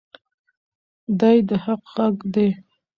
دی 1.19 1.37
د 1.47 1.49
حق 1.63 1.83
غږ 1.95 2.15
دی. 2.33 2.49